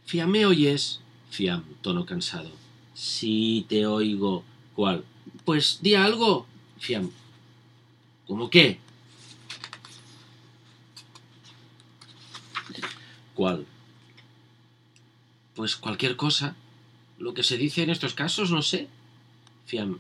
Fiam, 0.05 0.30
¿me 0.30 0.45
oyes? 0.45 0.99
Fiam, 1.32 1.63
tono 1.82 2.05
cansado. 2.05 2.51
Sí, 2.93 3.65
te 3.67 3.88
oigo. 3.88 4.43
¿Cuál? 4.76 5.03
Pues 5.43 5.80
di 5.82 5.95
algo. 5.95 6.45
Fiam. 6.78 7.09
¿Cómo 8.28 8.51
qué? 8.51 8.78
¿Cuál? 13.34 13.65
Pues 15.55 15.76
cualquier 15.76 16.15
cosa. 16.15 16.55
Lo 17.17 17.34
que 17.34 17.41
se 17.41 17.57
dice 17.57 17.82
en 17.82 17.89
estos 17.89 18.13
casos, 18.13 18.51
no 18.51 18.61
sé. 18.61 18.88
Fiam. 19.65 19.97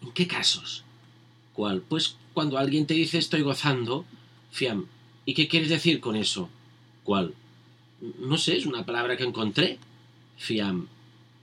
¿En 0.00 0.12
qué 0.12 0.28
casos? 0.28 0.84
¿Cuál? 1.54 1.80
Pues 1.80 2.18
cuando 2.34 2.56
alguien 2.56 2.86
te 2.86 2.94
dice 2.94 3.18
estoy 3.18 3.42
gozando, 3.42 4.04
fiam. 4.52 4.86
¿Y 5.24 5.34
qué 5.34 5.48
quieres 5.48 5.70
decir 5.70 5.98
con 5.98 6.14
eso? 6.14 6.50
¿Cuál? 7.06 7.34
No 8.18 8.36
sé, 8.36 8.56
es 8.56 8.66
una 8.66 8.84
palabra 8.84 9.16
que 9.16 9.22
encontré. 9.22 9.78
Fiam. 10.36 10.88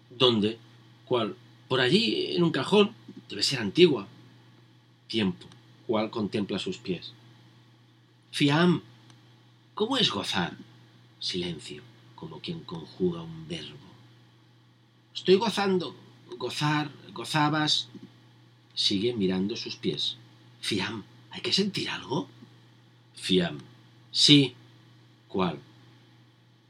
¿Dónde? 0.10 0.58
¿Cuál? 1.06 1.38
Por 1.70 1.80
allí, 1.80 2.36
en 2.36 2.44
un 2.44 2.52
cajón. 2.52 2.94
Debe 3.30 3.44
ser 3.44 3.60
antigua. 3.60 4.06
Tiempo. 5.08 5.48
¿Cuál 5.88 6.10
contempla 6.10 6.60
sus 6.60 6.78
pies? 6.80 7.14
Fiam. 8.32 8.82
¿Cómo 9.74 9.98
es 9.98 10.12
gozar? 10.12 10.58
Silencio, 11.22 11.82
como 12.14 12.42
quien 12.42 12.60
conjuga 12.66 13.22
un 13.22 13.48
verbo. 13.48 13.88
Estoy 15.16 15.36
gozando. 15.36 15.96
Gozar, 16.38 16.92
gozabas. 17.14 17.88
Sigue 18.76 19.14
mirando 19.14 19.56
sus 19.56 19.78
pies. 19.78 20.18
Fiam, 20.60 21.06
¿hay 21.32 21.40
que 21.40 21.54
sentir 21.54 21.90
algo? 21.90 22.28
Fiam. 23.16 23.60
Sí. 24.12 24.56
¿Cuál? 25.34 25.58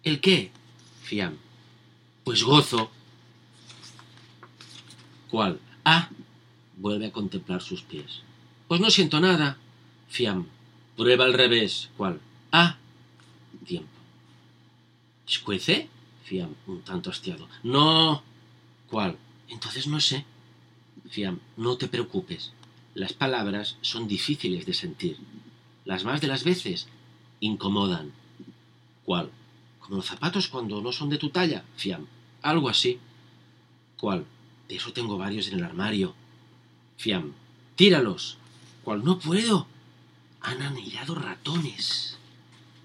¿El 0.03 0.21
qué? 0.21 0.49
Fiam. 1.01 1.37
Pues 2.23 2.43
gozo. 2.43 2.89
¿Cuál? 5.29 5.59
Ah. 5.83 6.09
Vuelve 6.77 7.07
a 7.07 7.11
contemplar 7.11 7.61
sus 7.61 7.81
pies. 7.81 8.21
Pues 8.69 8.79
no 8.79 8.89
siento 8.89 9.19
nada. 9.19 9.57
Fiam. 10.07 10.47
Prueba 10.95 11.25
al 11.25 11.33
revés. 11.33 11.89
¿Cuál? 11.97 12.21
Ah. 12.53 12.77
Tiempo. 13.65 13.91
¿Escuece? 15.27 15.89
Fiam, 16.23 16.55
un 16.65 16.83
tanto 16.83 17.09
hastiado. 17.09 17.49
No. 17.63 18.23
¿Cuál? 18.89 19.17
Entonces 19.49 19.87
no 19.87 19.99
sé. 19.99 20.23
Fiam, 21.09 21.41
no 21.57 21.75
te 21.75 21.89
preocupes. 21.89 22.53
Las 22.93 23.11
palabras 23.11 23.75
son 23.81 24.07
difíciles 24.07 24.65
de 24.65 24.73
sentir. 24.73 25.17
Las 25.83 26.05
más 26.05 26.21
de 26.21 26.27
las 26.27 26.45
veces 26.45 26.87
incomodan. 27.41 28.22
¿Cuál? 29.05 29.29
Como 29.79 29.97
los 29.97 30.05
zapatos 30.05 30.47
cuando 30.47 30.81
no 30.81 30.91
son 30.91 31.09
de 31.09 31.17
tu 31.17 31.29
talla. 31.29 31.63
Fiam, 31.75 32.07
algo 32.41 32.69
así. 32.69 32.99
¿Cuál? 33.97 34.25
De 34.67 34.75
eso 34.75 34.93
tengo 34.93 35.17
varios 35.17 35.47
en 35.49 35.55
el 35.55 35.63
armario. 35.63 36.15
Fiam, 36.97 37.33
tíralos. 37.75 38.37
¿Cuál? 38.83 39.03
No 39.03 39.19
puedo. 39.19 39.67
han 40.41 40.61
anillado 40.61 41.15
ratones. 41.15 42.17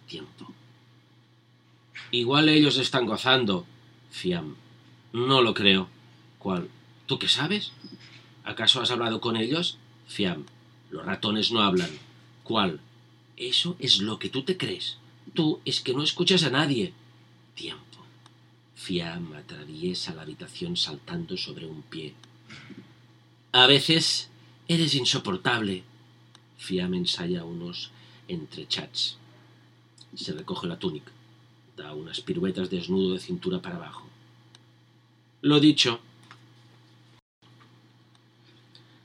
Tiempo. 0.07 0.53
Igual 2.11 2.49
ellos 2.49 2.79
están 2.79 3.07
gozando. 3.07 3.67
Fiam. 4.11 4.57
No 5.13 5.43
lo 5.43 5.55
creo. 5.55 5.89
¿Cuál? 6.39 6.69
¿Tú 7.07 7.19
qué 7.19 7.29
sabes? 7.29 7.73
¿Acaso 8.45 8.81
has 8.81 8.91
hablado 8.91 9.21
con 9.21 9.37
ellos? 9.37 9.79
Fiam. 10.07 10.45
Los 10.91 11.05
ratones 11.05 11.53
no 11.53 11.63
hablan. 11.63 11.91
¿Cuál? 12.45 12.81
Eso 13.37 13.77
es 13.79 14.01
lo 14.01 14.19
que 14.19 14.31
tú 14.31 14.43
te 14.43 14.57
crees. 14.57 14.99
Tú 15.35 15.61
es 15.65 15.81
que 15.81 15.95
no 15.95 16.03
escuchas 16.03 16.43
a 16.45 16.51
nadie. 16.51 16.93
Tiempo. 17.55 17.99
Fiam 18.75 19.33
atraviesa 19.35 20.15
la 20.15 20.23
habitación 20.23 20.77
saltando 20.77 21.37
sobre 21.37 21.67
un 21.67 21.83
pie. 21.83 22.15
A 23.53 23.67
veces 23.67 24.31
eres 24.69 24.95
insoportable. 24.95 25.83
Fiam 26.57 26.95
ensaya 26.95 27.45
unos 27.45 27.91
entrechats. 28.29 29.17
Se 30.15 30.33
recoge 30.33 30.67
la 30.67 30.79
túnica. 30.79 31.13
Da 31.77 31.95
unas 31.95 32.21
piruetas 32.21 32.71
desnudo 32.71 33.13
de 33.13 33.21
cintura 33.21 33.61
para 33.61 33.77
abajo. 33.77 34.07
Lo 35.43 35.61
dicho. 35.61 36.01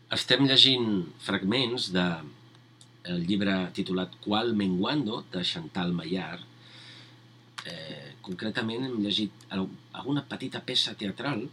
Estem 0.09 0.47
fragments 1.19 1.91
de 1.91 2.21
el 3.03 3.25
llibre 3.27 3.55
titulat 3.75 4.13
Qual 4.23 4.53
Menguando, 4.55 5.23
de 5.33 5.43
Chantal 5.43 5.91
Maillard. 5.93 6.41
Eh, 7.65 8.13
concretament 8.21 8.83
hem 8.87 8.97
llegit 9.03 9.31
al- 9.55 9.69
alguna 9.93 10.23
petita 10.27 10.61
peça 10.63 10.93
teatral. 10.99 11.45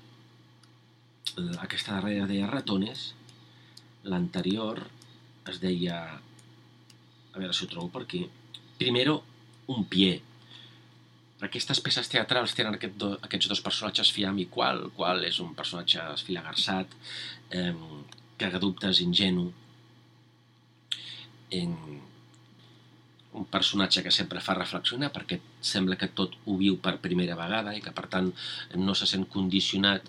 Eh, 1.36 1.57
Aquesta 1.62 1.96
darrera 1.98 2.26
deia 2.30 2.46
Ratones. 2.51 3.12
L'anterior 4.05 4.86
es 5.51 5.61
deia... 5.61 6.01
A 7.30 7.38
veure 7.38 7.53
si 7.55 7.64
ho 7.64 7.68
trobo 7.70 7.88
per 7.94 8.03
aquí. 8.03 8.24
Primero, 8.78 9.20
un 9.70 9.84
pie. 9.86 10.16
Aquestes 11.46 11.78
peces 11.80 12.09
teatrals 12.11 12.53
tenen 12.59 12.74
aquest 12.76 12.96
do, 13.01 13.12
aquests 13.22 13.48
dos 13.48 13.61
personatges 13.64 14.11
fiam 14.12 14.38
i 14.42 14.46
qual. 14.51 14.88
Qual 14.96 15.22
és 15.24 15.38
un 15.40 15.55
personatge 15.55 16.03
esfilagarsat, 16.16 16.90
eh, 17.55 17.70
cagadubtes, 18.40 19.01
ingenu, 19.05 19.46
en 21.51 21.74
un 23.32 23.44
personatge 23.46 24.03
que 24.03 24.11
sempre 24.11 24.42
fa 24.42 24.57
reflexionar 24.59 25.12
perquè 25.14 25.38
sembla 25.62 25.98
que 25.98 26.11
tot 26.18 26.34
ho 26.46 26.57
viu 26.59 26.80
per 26.82 26.98
primera 27.03 27.36
vegada 27.38 27.74
i 27.76 27.82
que 27.84 27.92
per 27.94 28.09
tant 28.11 28.32
no 28.74 28.96
se 28.98 29.07
sent 29.07 29.28
condicionat 29.30 30.09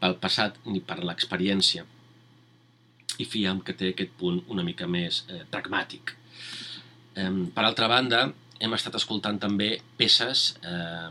pel 0.00 0.16
passat 0.20 0.58
ni 0.66 0.82
per 0.84 1.00
l'experiència 1.04 1.86
i 3.20 3.26
fiam 3.28 3.60
que 3.64 3.76
té 3.76 3.92
aquest 3.92 4.12
punt 4.20 4.40
una 4.52 4.64
mica 4.64 4.86
més 4.88 5.24
eh, 5.28 5.42
pragmàtic. 5.52 6.14
Eh, 7.16 7.32
per 7.54 7.64
altra 7.66 7.88
banda, 7.90 8.22
hem 8.60 8.76
estat 8.76 8.96
escoltant 8.96 9.40
també 9.40 9.74
peces 9.98 10.46
eh, 10.64 11.10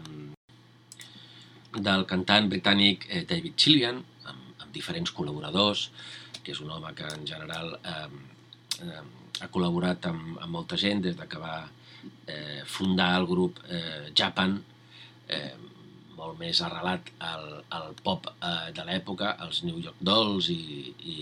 del 1.78 2.06
cantant 2.10 2.50
britànic 2.50 3.06
eh, 3.10 3.24
David 3.30 3.58
Chillian, 3.62 4.02
amb, 4.32 4.50
amb 4.58 4.74
diferents 4.74 5.14
col·laboradors, 5.14 5.90
que 6.42 6.54
és 6.56 6.62
un 6.66 6.72
home 6.74 6.94
que 6.98 7.10
en 7.14 7.28
general 7.30 7.76
eh, 7.84 8.08
eh, 8.86 9.04
ha 9.42 9.50
col·laborat 9.52 10.10
amb, 10.10 10.38
amb 10.40 10.54
molta 10.54 10.78
gent 10.80 11.04
des 11.06 11.18
de 11.18 11.28
que 11.30 11.42
va 11.42 11.58
eh, 12.28 12.62
fundar 12.66 13.12
el 13.20 13.28
grup 13.30 13.60
eh, 13.70 14.10
Japan, 14.16 14.58
eh, 15.28 15.54
molt 16.20 16.40
més 16.40 16.60
arrelat 16.66 17.12
al, 17.24 17.46
al 17.76 17.94
pop 18.04 18.28
eh, 18.32 18.72
de 18.76 18.86
l'època, 18.88 19.36
als 19.40 19.64
New 19.64 19.80
York 19.80 20.02
Dolls 20.04 20.50
i, 20.54 20.94
i, 21.00 21.18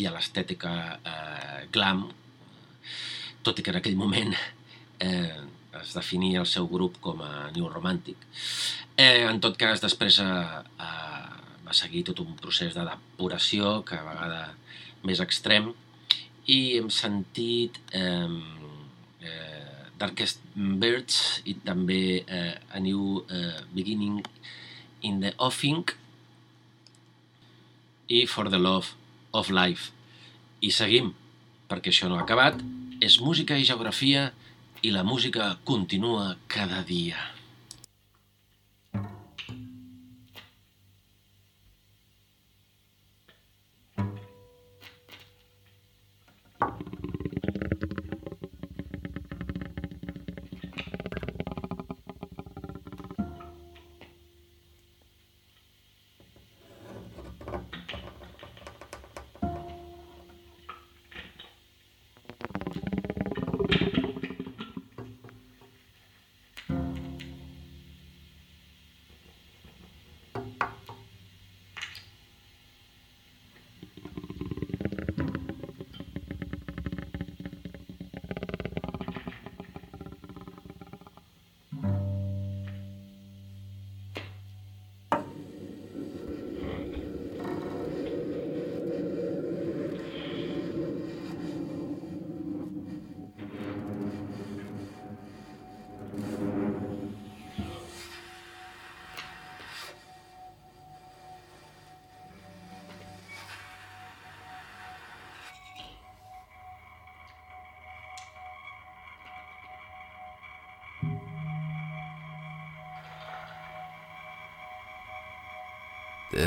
i 0.00 0.06
a 0.06 0.14
l'estètica 0.14 0.72
eh, 0.96 1.66
glam, 1.72 2.06
tot 3.46 3.60
i 3.60 3.64
que 3.64 3.74
en 3.74 3.80
aquell 3.80 3.98
moment 3.98 4.32
eh, 4.34 5.36
es 5.80 5.92
definia 5.94 6.40
el 6.40 6.48
seu 6.48 6.68
grup 6.70 7.00
com 7.04 7.20
a 7.22 7.50
New 7.54 7.68
Romantic. 7.68 8.22
Eh, 8.96 9.26
en 9.28 9.40
tot 9.44 9.58
cas, 9.60 9.82
després 9.84 10.20
eh, 10.24 10.28
eh, 10.80 11.26
va 11.66 11.76
seguir 11.76 12.06
tot 12.08 12.22
un 12.24 12.36
procés 12.40 12.74
de 12.76 12.86
depuració, 12.88 13.80
que 13.86 13.98
a 13.98 14.06
vegada 14.06 14.42
més 15.06 15.20
extrem, 15.22 15.74
i 16.46 16.76
hem 16.76 16.88
sentit 16.94 17.78
eh, 17.96 18.30
eh, 19.20 19.56
Darkest 19.98 20.42
Birds 20.54 21.42
i 21.48 21.56
també 21.66 22.22
eh, 22.22 22.54
A 22.72 22.80
New 22.82 23.22
eh, 23.26 23.62
Beginning 23.74 24.20
in 25.02 25.20
the 25.20 25.32
Offing 25.38 25.84
i 28.08 28.24
For 28.30 28.50
the 28.50 28.58
Love 28.58 28.94
of 29.34 29.50
Life. 29.50 29.90
I 30.62 30.70
seguim, 30.70 31.12
perquè 31.68 31.90
això 31.90 32.10
no 32.10 32.20
ha 32.20 32.26
acabat. 32.26 32.62
És 33.02 33.18
música 33.20 33.58
i 33.58 33.66
geografia 33.66 34.30
i 34.86 34.92
la 34.94 35.02
música 35.04 35.56
continua 35.64 36.36
cada 36.48 36.82
dia. 36.86 37.35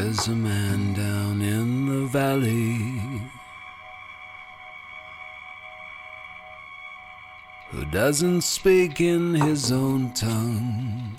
There's 0.09 0.27
a 0.27 0.35
man 0.35 0.95
down 0.95 1.39
in 1.39 1.85
the 1.85 2.07
valley 2.07 3.21
who 7.69 7.85
doesn't 7.91 8.41
speak 8.41 9.01
in 9.01 9.35
his 9.35 9.71
own 9.71 10.11
tongue. 10.15 11.15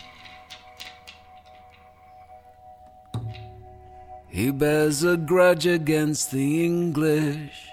He 4.29 4.51
bears 4.51 5.05
a 5.05 5.17
grudge 5.17 5.67
against 5.67 6.33
the 6.33 6.65
English. 6.65 7.69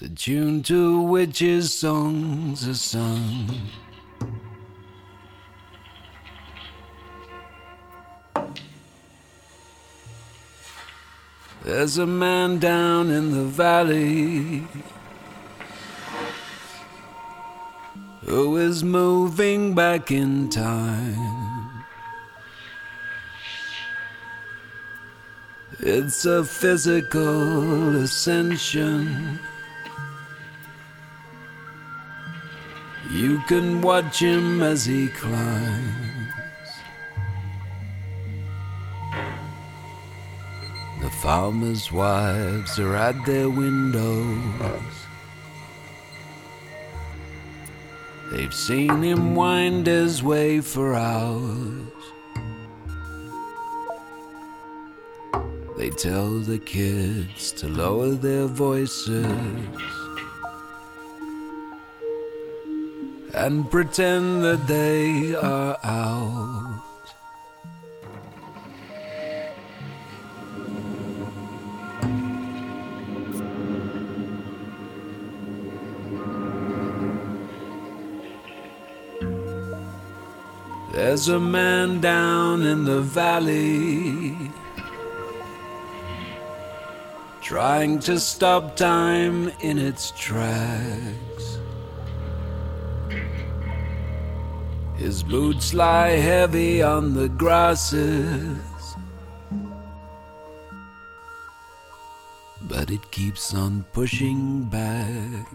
The 0.00 0.08
tune 0.08 0.62
to 0.62 1.02
which 1.02 1.40
his 1.40 1.74
songs 1.74 2.66
are 2.66 2.72
sung. 2.72 3.50
There's 11.76 11.98
a 11.98 12.06
man 12.06 12.58
down 12.58 13.10
in 13.10 13.32
the 13.32 13.44
valley 13.44 14.66
who 18.24 18.56
is 18.56 18.82
moving 18.82 19.74
back 19.74 20.10
in 20.10 20.48
time. 20.48 21.84
It's 25.80 26.24
a 26.24 26.42
physical 26.44 27.96
ascension. 27.96 29.38
You 33.10 33.42
can 33.48 33.82
watch 33.82 34.20
him 34.20 34.62
as 34.62 34.86
he 34.86 35.08
climbs. 35.08 36.05
Farmers' 41.36 41.92
wives 41.92 42.78
are 42.78 42.96
at 42.96 43.14
their 43.26 43.50
windows. 43.50 44.94
They've 48.30 48.54
seen 48.54 49.02
him 49.02 49.34
wind 49.34 49.86
his 49.86 50.22
way 50.22 50.62
for 50.62 50.94
hours. 50.94 52.04
They 55.76 55.90
tell 55.90 56.38
the 56.38 56.58
kids 56.58 57.52
to 57.58 57.68
lower 57.68 58.12
their 58.12 58.46
voices 58.46 59.26
and 63.34 63.70
pretend 63.70 64.42
that 64.42 64.66
they 64.66 65.34
are 65.34 65.76
out. 65.84 66.65
There's 81.08 81.28
a 81.28 81.38
man 81.38 82.00
down 82.00 82.62
in 82.62 82.84
the 82.84 83.00
valley 83.00 84.50
trying 87.40 88.00
to 88.00 88.18
stop 88.18 88.74
time 88.74 89.52
in 89.60 89.78
its 89.78 90.10
tracks. 90.18 91.60
His 94.96 95.22
boots 95.22 95.72
lie 95.72 96.18
heavy 96.30 96.82
on 96.82 97.14
the 97.14 97.28
grasses, 97.28 98.58
but 102.62 102.90
it 102.90 103.12
keeps 103.12 103.54
on 103.54 103.84
pushing 103.92 104.64
back. 104.64 105.46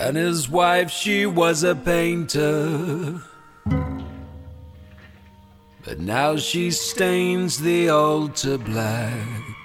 And 0.00 0.16
his 0.16 0.48
wife, 0.48 0.90
she 0.90 1.26
was 1.26 1.62
a 1.62 1.74
painter. 1.74 3.20
But 5.84 5.98
now 5.98 6.36
she 6.36 6.70
stains 6.70 7.60
the 7.60 7.90
altar 7.90 8.56
black. 8.56 9.56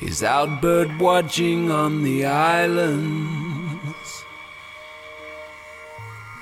He's 0.00 0.22
out 0.22 0.62
bird 0.62 0.98
watching 0.98 1.70
on 1.70 2.02
the 2.02 2.24
islands. 2.24 4.24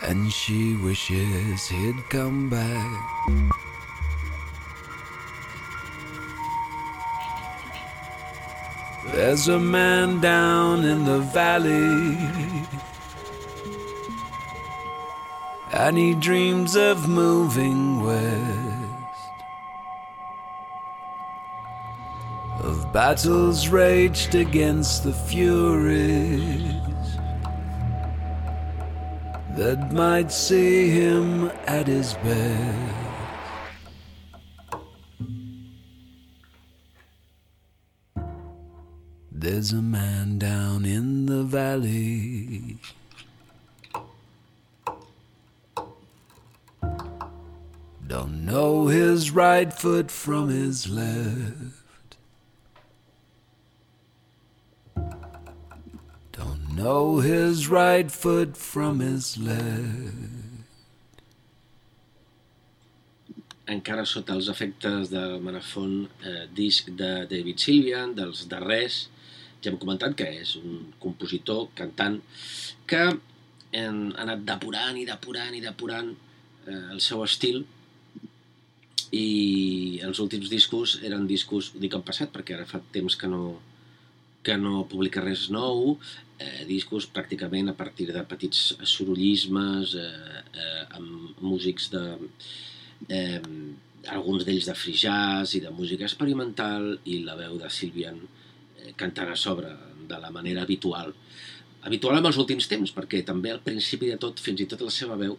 And 0.02 0.32
she 0.32 0.76
wishes 0.76 1.66
he'd 1.66 2.08
come 2.10 2.48
back. 2.48 3.73
There's 9.26 9.48
a 9.48 9.58
man 9.58 10.20
down 10.20 10.84
in 10.84 11.06
the 11.06 11.20
valley. 11.20 12.18
And 15.72 15.96
he 15.96 16.14
dreams 16.14 16.76
of 16.76 17.08
moving 17.08 18.02
west. 18.02 19.32
Of 22.60 22.92
battles 22.92 23.68
raged 23.68 24.34
against 24.34 25.04
the 25.04 25.14
furies 25.14 26.74
that 29.56 29.90
might 29.90 30.30
see 30.30 30.90
him 30.90 31.50
at 31.66 31.86
his 31.86 32.12
best. 32.12 33.03
There's 39.64 39.72
a 39.72 39.80
man 39.80 40.36
down 40.36 40.84
in 40.84 41.24
the 41.24 41.42
valley. 41.42 42.76
Don't 48.06 48.44
know 48.44 48.88
his 48.88 49.30
right 49.30 49.72
foot 49.72 50.10
from 50.10 50.50
his 50.50 50.86
left. 50.86 52.18
Don't 56.32 56.76
know 56.76 57.20
his 57.20 57.66
right 57.66 58.10
foot 58.12 58.58
from 58.58 59.00
his 59.00 59.38
left. 59.38 60.44
encara 63.66 64.04
sota 64.04 64.34
els 64.36 64.48
efectes 64.52 65.08
del 65.08 65.38
Manafon 65.40 66.04
eh, 66.20 66.46
disc 66.52 66.90
de 66.98 67.24
David 67.30 67.58
Sylvian, 67.58 68.12
dels 68.14 68.44
darrers, 68.44 69.06
ja 69.64 69.72
hem 69.72 69.80
comentat 69.80 70.14
que 70.18 70.26
és 70.42 70.54
un 70.60 70.90
compositor, 71.02 71.70
cantant, 71.78 72.20
que 72.88 73.04
han 73.74 74.02
anat 74.20 74.44
depurant 74.46 74.98
i 75.00 75.06
depurant 75.08 75.56
i 75.56 75.62
depurant 75.64 76.10
eh, 76.12 76.82
el 76.94 77.00
seu 77.04 77.24
estil. 77.24 77.64
I 79.14 80.00
els 80.06 80.20
últims 80.22 80.50
discos 80.50 80.98
eren 81.06 81.28
discos, 81.30 81.72
ho 81.74 81.82
dic 81.82 81.94
en 81.96 82.04
passat 82.06 82.32
perquè 82.34 82.56
ara 82.56 82.68
fa 82.68 82.82
temps 82.94 83.16
que 83.18 83.30
no, 83.30 83.56
que 84.46 84.58
no 84.60 84.84
publica 84.90 85.22
res 85.24 85.48
nou, 85.54 85.96
eh, 86.38 86.64
discos 86.68 87.08
pràcticament 87.14 87.70
a 87.70 87.76
partir 87.78 88.10
de 88.12 88.26
petits 88.28 88.74
sorollismes, 88.90 89.96
eh, 89.98 90.44
eh, 90.52 90.84
amb 91.00 91.42
músics 91.42 91.90
de... 91.94 92.04
Eh, 93.08 93.40
alguns 94.12 94.42
d'ells 94.44 94.66
de 94.68 94.74
free 94.76 94.98
jazz 95.00 95.54
i 95.56 95.62
de 95.64 95.70
música 95.72 96.04
experimental 96.04 96.90
i 97.08 97.22
la 97.24 97.38
veu 97.38 97.54
de 97.56 97.70
Sylvian 97.72 98.18
eh, 98.20 98.43
cantant 98.96 99.32
a 99.32 99.36
sobre 99.36 99.72
de 100.08 100.18
la 100.20 100.30
manera 100.30 100.62
habitual. 100.62 101.14
Habitual 101.84 102.18
en 102.18 102.28
els 102.30 102.38
últims 102.40 102.68
temps, 102.68 102.92
perquè 102.96 103.22
també 103.24 103.52
al 103.52 103.60
principi 103.64 104.08
de 104.12 104.20
tot, 104.20 104.40
fins 104.40 104.62
i 104.64 104.68
tot 104.70 104.84
la 104.84 104.92
seva 104.92 105.18
veu, 105.20 105.36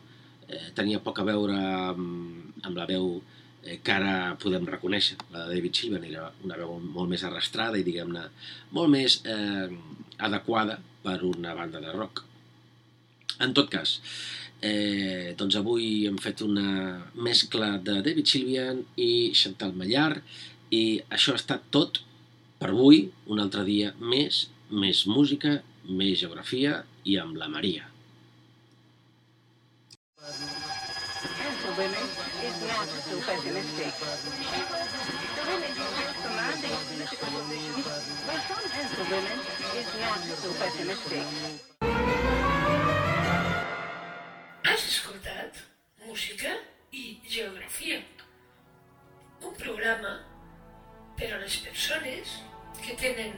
eh, 0.47 0.69
tenia 0.77 1.01
poc 1.01 1.19
a 1.21 1.25
veure 1.27 1.57
amb, 1.57 2.61
amb 2.63 2.77
la 2.77 2.85
veu 2.89 3.15
eh, 3.63 3.79
que 3.81 3.95
ara 3.95 4.35
podem 4.41 4.67
reconèixer. 4.69 5.17
La 5.33 5.45
de 5.45 5.55
David 5.55 5.75
Sylvian 5.75 6.05
era 6.05 6.29
una 6.45 6.59
veu 6.59 6.77
molt 6.79 7.09
més 7.09 7.25
arrastrada 7.25 7.81
i, 7.81 7.85
diguem-ne, 7.87 8.27
molt 8.77 8.93
més 8.93 9.19
eh, 9.25 9.69
adequada 10.29 10.79
per 11.05 11.21
una 11.25 11.53
banda 11.57 11.81
de 11.81 11.93
rock. 11.93 12.23
En 13.41 13.53
tot 13.57 13.69
cas, 13.69 13.97
eh, 14.61 15.33
doncs 15.37 15.57
avui 15.59 16.05
hem 16.07 16.17
fet 16.21 16.41
una 16.45 17.01
mescla 17.15 17.75
de 17.77 17.99
David 18.05 18.29
Sylvian 18.29 18.81
i 19.01 19.31
Chantal 19.35 19.75
Mallar 19.75 20.13
i 20.73 21.01
això 21.09 21.33
ha 21.33 21.41
estat 21.41 21.67
tot 21.73 22.01
per 22.59 22.69
avui, 22.71 23.01
un 23.27 23.41
altre 23.43 23.65
dia 23.67 23.89
més, 23.99 24.45
més 24.83 25.01
música, 25.11 25.57
més 25.99 26.19
geografia 26.21 26.77
i 27.03 27.17
amb 27.19 27.35
la 27.41 27.49
Maria. 27.51 27.89
Has 44.63 44.85
escoltat 44.91 45.59
música 46.07 46.55
i 46.91 47.03
geografia? 47.27 47.99
Un 49.43 49.59
programa 49.59 50.15
Pero 51.17 51.39
las 51.39 51.57
personas 51.57 52.43
que 52.85 52.93
tienen 52.93 53.33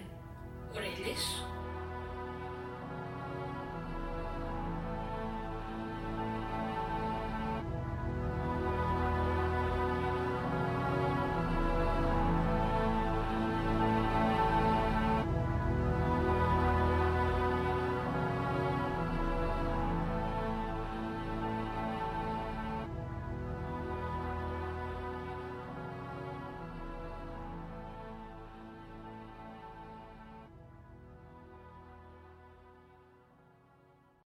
orelles 0.74 1.20